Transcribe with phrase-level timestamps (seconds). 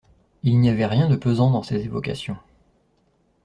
[0.41, 2.37] Il n’y avait rien de pesant dans ces évocations.